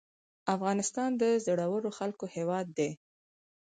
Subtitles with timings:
[0.55, 2.91] افغانستان د زړورو خلکو هیواد دی